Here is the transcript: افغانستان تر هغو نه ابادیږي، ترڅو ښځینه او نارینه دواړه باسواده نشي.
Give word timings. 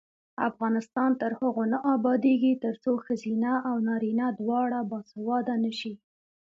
افغانستان 0.49 1.11
تر 1.21 1.31
هغو 1.39 1.63
نه 1.73 1.77
ابادیږي، 1.95 2.53
ترڅو 2.63 2.91
ښځینه 3.05 3.51
او 3.69 3.75
نارینه 3.87 4.27
دواړه 4.39 4.79
باسواده 4.91 5.55
نشي. 5.63 5.93